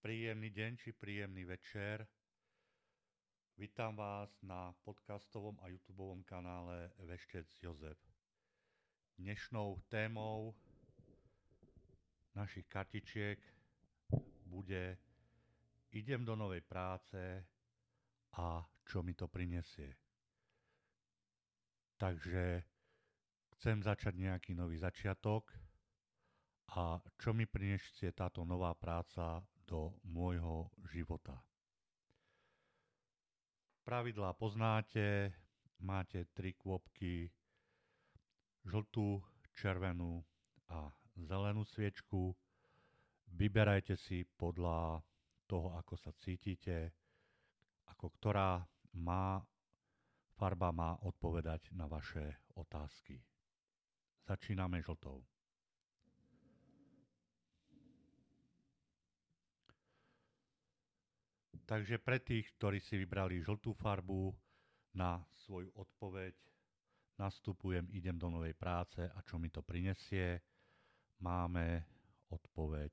Príjemný 0.00 0.48
deň 0.48 0.80
či 0.80 0.96
príjemný 0.96 1.44
večer. 1.44 2.08
Vítam 3.60 3.92
vás 4.00 4.32
na 4.40 4.72
podcastovom 4.80 5.60
a 5.60 5.68
youtube 5.68 6.24
kanále 6.24 6.88
Veštec 7.04 7.44
Jozef. 7.60 8.00
Dnešnou 9.20 9.76
témou 9.92 10.56
našich 12.32 12.64
kartičiek 12.64 13.44
bude 14.48 14.96
Idem 15.92 16.24
do 16.24 16.32
novej 16.32 16.64
práce 16.64 17.20
a 18.40 18.64
čo 18.88 19.04
mi 19.04 19.12
to 19.12 19.28
prinesie. 19.28 19.92
Takže 22.00 22.64
chcem 23.52 23.84
začať 23.84 24.16
nejaký 24.16 24.56
nový 24.56 24.80
začiatok 24.80 25.52
a 26.72 26.96
čo 27.20 27.36
mi 27.36 27.44
prinesie 27.44 28.16
táto 28.16 28.48
nová 28.48 28.72
práca 28.72 29.44
do 29.70 29.94
môjho 30.02 30.66
života. 30.90 31.38
Pravidlá 33.86 34.34
poznáte, 34.34 35.30
máte 35.78 36.26
tri 36.34 36.58
kôpky, 36.58 37.30
žltú, 38.66 39.22
červenú 39.54 40.26
a 40.66 40.90
zelenú 41.14 41.62
sviečku. 41.62 42.34
Vyberajte 43.30 43.94
si 43.94 44.26
podľa 44.26 45.06
toho, 45.46 45.78
ako 45.78 45.94
sa 45.94 46.10
cítite, 46.18 46.90
ako 47.94 48.10
ktorá 48.18 48.62
má, 48.98 49.38
farba 50.34 50.74
má 50.74 50.98
odpovedať 51.06 51.70
na 51.78 51.86
vaše 51.86 52.42
otázky. 52.58 53.22
Začíname 54.26 54.82
žltou. 54.82 55.22
Takže 61.70 62.02
pre 62.02 62.18
tých, 62.18 62.50
ktorí 62.58 62.82
si 62.82 62.98
vybrali 62.98 63.38
žltú 63.38 63.70
farbu, 63.70 64.34
na 64.90 65.22
svoju 65.46 65.70
odpoveď 65.78 66.34
nastupujem, 67.14 67.86
idem 67.94 68.18
do 68.18 68.26
novej 68.26 68.58
práce 68.58 68.98
a 68.98 69.18
čo 69.22 69.38
mi 69.38 69.46
to 69.46 69.62
prinesie, 69.62 70.42
máme 71.22 71.86
odpoveď 72.34 72.90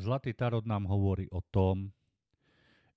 Zlatý 0.00 0.32
tarot 0.32 0.64
nám 0.64 0.88
hovorí 0.88 1.28
o 1.28 1.44
tom, 1.44 1.92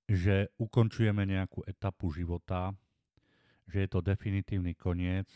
že 0.07 0.47
ukončujeme 0.55 1.27
nejakú 1.27 1.59
etapu 1.67 2.07
života, 2.15 2.71
že 3.67 3.83
je 3.83 3.89
to 3.91 3.99
definitívny 3.99 4.71
koniec 4.71 5.27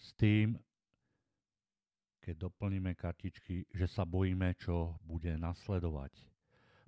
s 0.00 0.16
tým, 0.16 0.56
keď 2.24 2.48
doplníme 2.48 2.96
kartičky, 2.96 3.68
že 3.68 3.84
sa 3.84 4.08
bojíme, 4.08 4.56
čo 4.56 4.96
bude 5.04 5.36
nasledovať. 5.36 6.16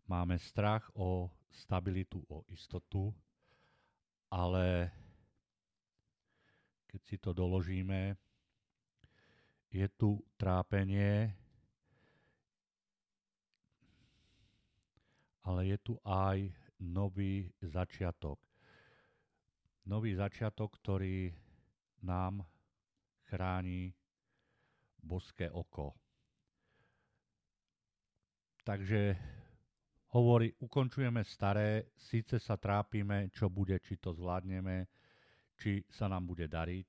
Máme 0.08 0.40
strach 0.40 0.88
o 0.96 1.28
stabilitu, 1.52 2.24
o 2.32 2.48
istotu, 2.48 3.12
ale 4.32 4.88
keď 6.88 7.00
si 7.04 7.16
to 7.20 7.36
doložíme, 7.36 8.17
je 9.68 9.84
tu 10.00 10.17
trápenie, 10.40 11.42
ale 15.42 15.75
je 15.75 15.79
tu 15.79 15.95
aj 16.07 16.51
nový 16.79 17.51
začiatok. 17.63 18.39
Nový 19.86 20.14
začiatok, 20.14 20.79
ktorý 20.79 21.35
nám 22.07 22.47
chráni 23.27 23.95
boské 25.03 25.51
oko. 25.51 25.95
Takže 28.63 29.19
hovorí, 30.14 30.55
ukončujeme 30.63 31.27
staré, 31.27 31.91
síce 31.98 32.39
sa 32.39 32.55
trápime, 32.55 33.27
čo 33.35 33.51
bude, 33.51 33.74
či 33.83 33.98
to 33.98 34.14
zvládneme, 34.14 34.86
či 35.59 35.83
sa 35.91 36.07
nám 36.07 36.30
bude 36.30 36.47
dariť, 36.47 36.89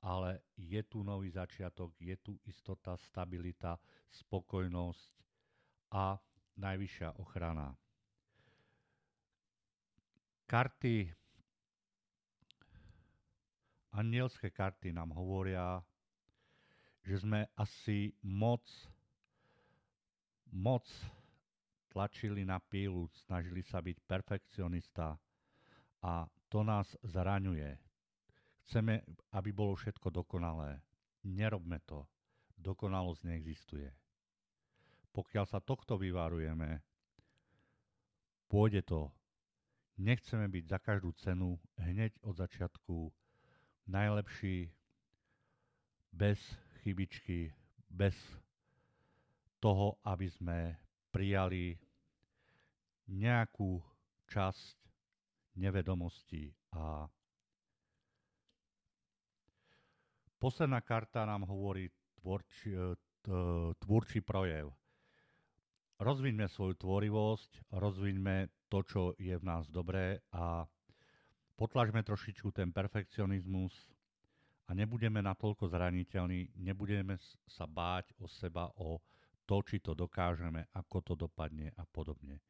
ale 0.00 0.56
je 0.56 0.80
tu 0.88 1.04
nový 1.04 1.28
začiatok, 1.28 1.92
je 2.00 2.16
tu 2.16 2.40
istota, 2.48 2.96
stabilita, 2.96 3.76
spokojnosť 4.08 5.12
a 5.92 6.16
najvyššia 6.56 7.20
ochrana. 7.20 7.76
Karty, 10.50 11.06
anielské 13.94 14.50
karty 14.50 14.90
nám 14.90 15.14
hovoria, 15.14 15.78
že 17.06 17.22
sme 17.22 17.46
asi 17.54 18.10
moc, 18.26 18.66
moc 20.50 20.82
tlačili 21.86 22.42
na 22.42 22.58
pílu, 22.58 23.06
snažili 23.30 23.62
sa 23.62 23.78
byť 23.78 23.94
perfekcionista 24.02 25.14
a 26.02 26.26
to 26.50 26.66
nás 26.66 26.98
zraňuje. 27.06 27.70
Chceme, 28.66 29.06
aby 29.30 29.54
bolo 29.54 29.78
všetko 29.78 30.10
dokonalé. 30.10 30.82
Nerobme 31.30 31.78
to. 31.86 32.10
Dokonalosť 32.58 33.22
neexistuje. 33.22 33.86
Pokiaľ 35.14 35.46
sa 35.46 35.62
tohto 35.62 35.94
vyvarujeme, 35.94 36.82
pôjde 38.50 38.82
to 38.82 39.14
Nechceme 39.98 40.46
byť 40.48 40.64
za 40.68 40.78
každú 40.78 41.12
cenu 41.18 41.58
hneď 41.80 42.12
od 42.22 42.36
začiatku 42.36 43.10
najlepší, 43.90 44.70
bez 46.12 46.38
chybičky, 46.82 47.54
bez 47.90 48.14
toho, 49.60 49.98
aby 50.04 50.26
sme 50.30 50.58
prijali 51.10 51.78
nejakú 53.10 53.82
časť 54.30 54.76
nevedomosti 55.58 56.54
a 56.72 57.10
posledná 60.38 60.80
karta 60.80 61.26
nám 61.26 61.44
hovorí 61.44 61.90
tvorči, 62.22 62.72
tvúrčí 63.82 64.22
projev. 64.22 64.72
Rozviňme 66.00 66.48
svoju 66.48 66.80
tvorivosť, 66.80 67.76
rozviňme 67.76 68.48
to, 68.72 68.80
čo 68.88 69.02
je 69.20 69.36
v 69.36 69.44
nás 69.44 69.68
dobré 69.68 70.24
a 70.32 70.64
potlažme 71.60 72.00
trošičku 72.00 72.48
ten 72.56 72.72
perfekcionizmus 72.72 73.76
a 74.64 74.72
nebudeme 74.72 75.20
natoľko 75.20 75.68
zraniteľní, 75.68 76.56
nebudeme 76.56 77.20
sa 77.44 77.68
báť 77.68 78.16
o 78.16 78.24
seba, 78.32 78.72
o 78.80 78.96
to, 79.44 79.60
či 79.60 79.84
to 79.84 79.92
dokážeme, 79.92 80.72
ako 80.72 81.04
to 81.04 81.12
dopadne 81.20 81.68
a 81.76 81.84
podobne. 81.84 82.40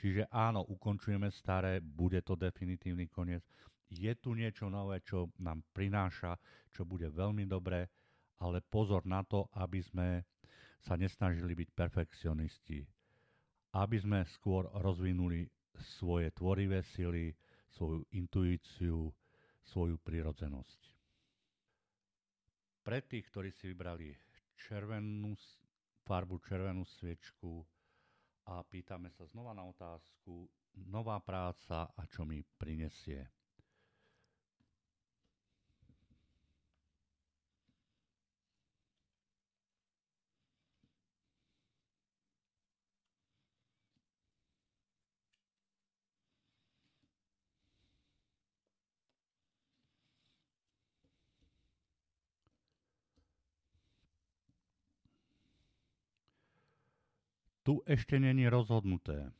Čiže 0.00 0.24
áno, 0.32 0.64
ukončujeme 0.64 1.28
staré, 1.28 1.84
bude 1.84 2.24
to 2.24 2.40
definitívny 2.40 3.12
koniec. 3.12 3.44
Je 3.92 4.16
tu 4.16 4.32
niečo 4.32 4.72
nové, 4.72 5.04
čo 5.04 5.28
nám 5.44 5.60
prináša, 5.76 6.40
čo 6.72 6.88
bude 6.88 7.12
veľmi 7.12 7.44
dobré, 7.44 7.84
ale 8.40 8.64
pozor 8.64 9.04
na 9.04 9.20
to, 9.28 9.44
aby 9.60 9.84
sme 9.84 10.24
sa 10.80 10.96
nesnažili 10.96 11.52
byť 11.52 11.68
perfekcionisti. 11.76 12.93
Aby 13.74 13.98
sme 13.98 14.22
skôr 14.38 14.70
rozvinuli 14.78 15.50
svoje 15.98 16.30
tvorivé 16.30 16.86
sily, 16.94 17.34
svoju 17.74 18.06
intuíciu, 18.14 19.10
svoju 19.66 19.98
prirodzenosť. 19.98 20.80
Pre 22.84 22.98
tých, 23.02 23.26
ktorí 23.32 23.50
si 23.50 23.72
vybrali 23.72 24.14
červenú 24.54 25.34
farbu, 26.04 26.38
červenú 26.44 26.84
sviečku 26.86 27.64
a 28.46 28.60
pýtame 28.62 29.08
sa 29.10 29.24
znova 29.24 29.56
na 29.56 29.64
otázku, 29.64 30.46
nová 30.86 31.18
práca 31.24 31.88
a 31.90 32.02
čo 32.06 32.28
mi 32.28 32.44
prinesie. 32.44 33.24
Tu 57.64 57.80
ešte 57.88 58.20
není 58.20 58.44
rozhodnuté. 58.44 59.32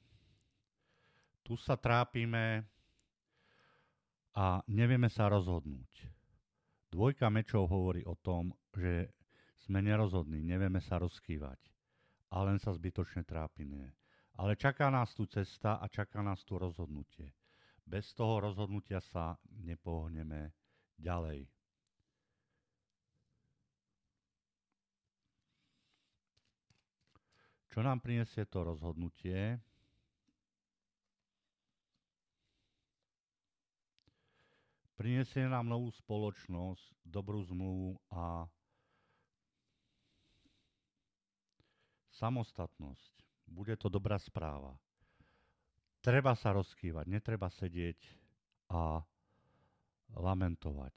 Tu 1.44 1.60
sa 1.60 1.76
trápime 1.76 2.64
a 4.32 4.64
nevieme 4.64 5.12
sa 5.12 5.28
rozhodnúť. 5.28 6.08
Dvojka 6.88 7.28
mečov 7.28 7.68
hovorí 7.68 8.00
o 8.08 8.16
tom, 8.16 8.56
že 8.72 9.12
sme 9.68 9.84
nerozhodní, 9.84 10.40
nevieme 10.40 10.80
sa 10.80 10.96
rozkývať 10.96 11.60
a 12.32 12.42
len 12.48 12.56
sa 12.56 12.72
zbytočne 12.72 13.28
trápime. 13.28 13.92
Ale 14.40 14.56
čaká 14.56 14.88
nás 14.88 15.14
tu 15.14 15.28
cesta 15.28 15.78
a 15.78 15.86
čaká 15.86 16.24
nás 16.24 16.42
tu 16.42 16.58
rozhodnutie. 16.58 17.30
Bez 17.84 18.10
toho 18.16 18.40
rozhodnutia 18.40 19.04
sa 19.04 19.36
nepohneme 19.62 20.50
ďalej. 20.96 21.53
Čo 27.74 27.82
nám 27.82 27.98
prinesie 27.98 28.46
to 28.46 28.62
rozhodnutie? 28.62 29.58
Prinesie 34.94 35.50
nám 35.50 35.66
novú 35.66 35.90
spoločnosť, 35.90 37.02
dobrú 37.02 37.42
zmluvu 37.42 37.98
a 38.14 38.46
samostatnosť. 42.14 43.10
Bude 43.50 43.74
to 43.74 43.90
dobrá 43.90 44.22
správa. 44.22 44.78
Treba 45.98 46.38
sa 46.38 46.54
rozkývať, 46.54 47.10
netreba 47.10 47.50
sedieť 47.50 47.98
a 48.70 49.02
lamentovať. 50.14 50.94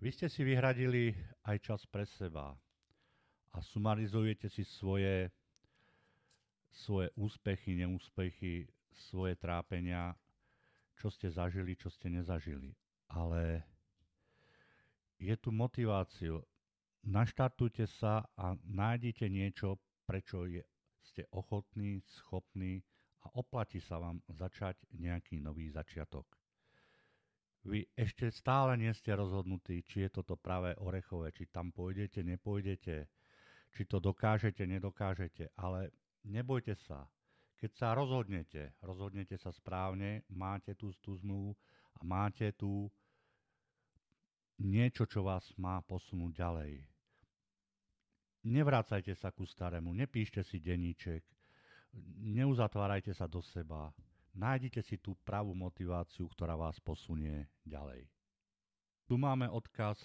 Vy 0.00 0.08
ste 0.16 0.32
si 0.32 0.48
vyhradili 0.48 1.12
aj 1.44 1.60
čas 1.60 1.84
pre 1.84 2.08
seba 2.08 2.56
a 3.54 3.62
sumarizujete 3.62 4.50
si 4.50 4.66
svoje, 4.66 5.30
svoje 6.74 7.08
úspechy, 7.14 7.78
neúspechy, 7.78 8.66
svoje 9.10 9.38
trápenia, 9.38 10.18
čo 10.98 11.10
ste 11.10 11.30
zažili, 11.30 11.78
čo 11.78 11.86
ste 11.90 12.10
nezažili. 12.10 12.74
Ale 13.14 13.62
je 15.22 15.34
tu 15.38 15.54
motiváciu. 15.54 16.42
Naštartujte 17.04 17.86
sa 17.86 18.26
a 18.34 18.58
nájdite 18.66 19.30
niečo, 19.30 19.78
prečo 20.08 20.50
je, 20.50 20.64
ste 21.04 21.22
ochotní, 21.30 22.00
schopní 22.08 22.82
a 23.22 23.30
oplatí 23.38 23.78
sa 23.78 24.00
vám 24.00 24.18
začať 24.26 24.80
nejaký 24.98 25.38
nový 25.38 25.70
začiatok. 25.70 26.26
Vy 27.64 27.88
ešte 27.96 28.28
stále 28.28 28.76
nie 28.76 28.92
ste 28.92 29.16
rozhodnutí, 29.16 29.84
či 29.88 30.08
je 30.08 30.20
toto 30.20 30.36
práve 30.36 30.76
orechové, 30.80 31.32
či 31.32 31.48
tam 31.48 31.72
pôjdete, 31.72 32.20
nepôjdete, 32.20 33.08
či 33.74 33.82
to 33.90 33.98
dokážete, 33.98 34.62
nedokážete, 34.64 35.50
ale 35.58 35.90
nebojte 36.22 36.78
sa. 36.86 37.10
Keď 37.58 37.70
sa 37.74 37.88
rozhodnete, 37.92 38.78
rozhodnete 38.80 39.34
sa 39.34 39.50
správne, 39.50 40.22
máte 40.30 40.78
tú, 40.78 40.94
tú 41.02 41.18
zmluvu 41.18 41.58
a 41.98 42.00
máte 42.06 42.54
tu 42.54 42.86
niečo, 44.62 45.06
čo 45.10 45.26
vás 45.26 45.42
má 45.58 45.82
posunúť 45.82 46.32
ďalej. 46.38 46.72
Nevrácajte 48.44 49.16
sa 49.16 49.32
ku 49.32 49.48
starému, 49.48 49.96
nepíšte 49.96 50.44
si 50.44 50.60
denníček, 50.60 51.24
neuzatvárajte 52.20 53.16
sa 53.16 53.24
do 53.24 53.40
seba, 53.40 53.90
nájdite 54.36 54.84
si 54.84 55.00
tú 55.00 55.16
pravú 55.24 55.56
motiváciu, 55.56 56.28
ktorá 56.28 56.52
vás 56.54 56.76
posunie 56.78 57.48
ďalej. 57.64 58.04
Tu 59.08 59.16
máme 59.16 59.48
odkaz 59.48 59.96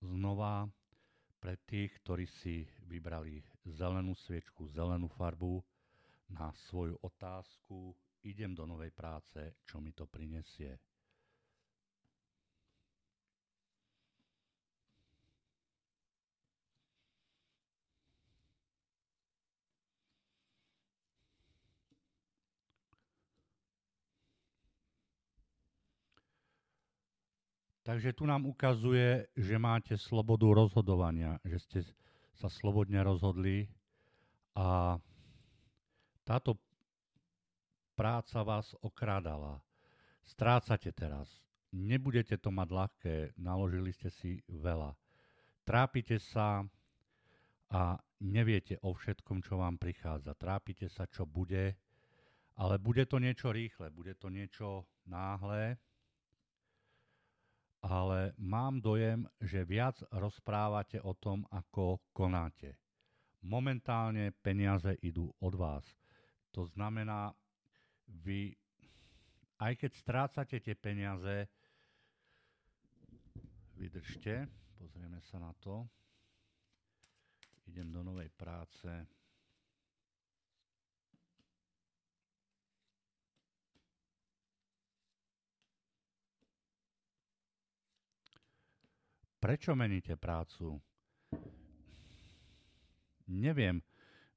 znova 0.00 0.66
pre 1.42 1.58
tých, 1.66 1.90
ktorí 2.06 2.30
si 2.38 2.62
vybrali 2.86 3.42
zelenú 3.66 4.14
sviečku, 4.14 4.70
zelenú 4.70 5.10
farbu 5.10 5.58
na 6.30 6.54
svoju 6.70 6.94
otázku, 7.02 7.90
idem 8.22 8.54
do 8.54 8.62
novej 8.62 8.94
práce, 8.94 9.58
čo 9.66 9.82
mi 9.82 9.90
to 9.90 10.06
prinesie. 10.06 10.78
Takže 27.92 28.16
tu 28.16 28.24
nám 28.24 28.48
ukazuje, 28.48 29.28
že 29.36 29.60
máte 29.60 30.00
slobodu 30.00 30.48
rozhodovania, 30.48 31.36
že 31.44 31.58
ste 31.60 31.78
sa 32.40 32.48
slobodne 32.48 32.96
rozhodli 33.04 33.68
a 34.56 34.96
táto 36.24 36.56
práca 37.92 38.40
vás 38.48 38.72
okrádala. 38.80 39.60
Strácate 40.24 40.88
teraz. 40.96 41.28
Nebudete 41.68 42.40
to 42.40 42.48
mať 42.48 42.68
ľahké, 42.72 43.14
naložili 43.36 43.92
ste 43.92 44.08
si 44.08 44.40
veľa. 44.48 44.96
Trápite 45.68 46.16
sa 46.16 46.64
a 47.68 48.00
neviete 48.24 48.80
o 48.80 48.96
všetkom, 48.96 49.44
čo 49.44 49.60
vám 49.60 49.76
prichádza. 49.76 50.32
Trápite 50.32 50.88
sa, 50.88 51.04
čo 51.12 51.28
bude, 51.28 51.76
ale 52.56 52.80
bude 52.80 53.04
to 53.04 53.20
niečo 53.20 53.52
rýchle, 53.52 53.92
bude 53.92 54.16
to 54.16 54.32
niečo 54.32 54.88
náhle, 55.04 55.76
ale 57.82 58.32
mám 58.38 58.78
dojem, 58.78 59.26
že 59.42 59.66
viac 59.66 59.98
rozprávate 60.14 61.02
o 61.02 61.18
tom, 61.18 61.42
ako 61.50 61.98
konáte. 62.14 62.78
Momentálne 63.42 64.30
peniaze 64.30 64.94
idú 65.02 65.34
od 65.42 65.54
vás. 65.58 65.82
To 66.54 66.62
znamená, 66.62 67.34
vy, 68.06 68.54
aj 69.58 69.72
keď 69.82 69.90
strácate 69.98 70.56
tie 70.62 70.78
peniaze, 70.78 71.50
vydržte, 73.74 74.46
pozrieme 74.78 75.18
sa 75.26 75.42
na 75.42 75.50
to. 75.58 75.82
Idem 77.66 77.90
do 77.90 78.06
novej 78.06 78.30
práce. 78.30 78.86
Prečo 89.42 89.74
meníte 89.74 90.14
prácu? 90.14 90.78
Neviem. 93.26 93.82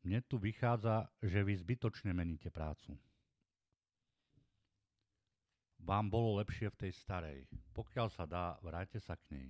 Mne 0.02 0.26
tu 0.26 0.42
vychádza, 0.42 1.06
že 1.22 1.46
vy 1.46 1.54
zbytočne 1.62 2.10
meníte 2.10 2.50
prácu. 2.50 2.98
Vám 5.86 6.10
bolo 6.10 6.42
lepšie 6.42 6.74
v 6.74 6.90
tej 6.90 6.92
starej. 6.98 7.40
Pokiaľ 7.78 8.08
sa 8.10 8.26
dá, 8.26 8.58
vráťte 8.66 8.98
sa 8.98 9.14
k 9.14 9.30
nej. 9.30 9.48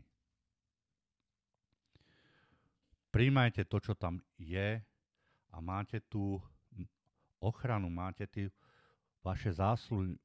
Príjmajte 3.16 3.64
to, 3.64 3.80
čo 3.80 3.96
tam 3.96 4.20
je 4.36 4.84
a 5.56 5.58
máte 5.64 6.04
tu 6.12 6.36
ochranu, 7.40 7.88
máte 7.88 8.28
tu 8.28 8.52
vaše 9.24 9.56
zásluhy, 9.56 10.20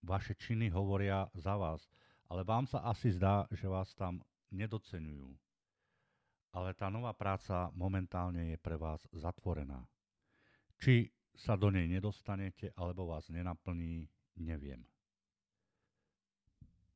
vaše 0.00 0.32
činy 0.32 0.72
hovoria 0.72 1.28
za 1.36 1.60
vás. 1.60 1.84
Ale 2.32 2.40
vám 2.40 2.64
sa 2.64 2.80
asi 2.88 3.12
zdá, 3.12 3.44
že 3.52 3.68
vás 3.68 3.92
tam 3.92 4.24
nedocenujú. 4.50 5.34
Ale 6.50 6.74
tá 6.74 6.90
nová 6.90 7.14
práca 7.14 7.70
momentálne 7.78 8.54
je 8.54 8.58
pre 8.58 8.74
vás 8.74 9.06
zatvorená. 9.14 9.86
Či 10.82 11.14
sa 11.34 11.54
do 11.54 11.70
nej 11.70 11.86
nedostanete, 11.86 12.74
alebo 12.74 13.06
vás 13.06 13.30
nenaplní, 13.30 14.10
neviem. 14.34 14.82